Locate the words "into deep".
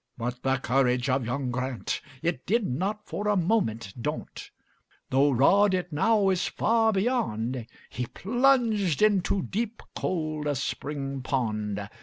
9.03-9.83